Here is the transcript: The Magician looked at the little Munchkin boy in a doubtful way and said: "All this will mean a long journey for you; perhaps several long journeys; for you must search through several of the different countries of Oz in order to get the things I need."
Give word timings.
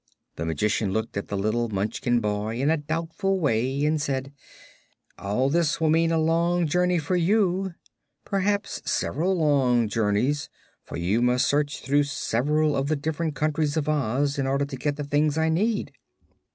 The 0.35 0.47
Magician 0.47 0.91
looked 0.93 1.15
at 1.15 1.27
the 1.27 1.37
little 1.37 1.69
Munchkin 1.69 2.21
boy 2.21 2.59
in 2.59 2.71
a 2.71 2.77
doubtful 2.77 3.39
way 3.39 3.85
and 3.85 4.01
said: 4.01 4.33
"All 5.19 5.47
this 5.47 5.79
will 5.79 5.91
mean 5.91 6.11
a 6.11 6.17
long 6.17 6.65
journey 6.65 6.97
for 6.97 7.15
you; 7.15 7.75
perhaps 8.25 8.81
several 8.83 9.37
long 9.37 9.87
journeys; 9.87 10.49
for 10.83 10.97
you 10.97 11.21
must 11.21 11.45
search 11.45 11.81
through 11.81 12.05
several 12.05 12.75
of 12.75 12.87
the 12.87 12.95
different 12.95 13.35
countries 13.35 13.77
of 13.77 13.87
Oz 13.87 14.39
in 14.39 14.47
order 14.47 14.65
to 14.65 14.75
get 14.75 14.95
the 14.95 15.03
things 15.03 15.37
I 15.37 15.49
need." 15.49 15.91